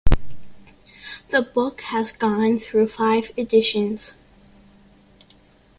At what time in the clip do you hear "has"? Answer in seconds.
1.81-2.11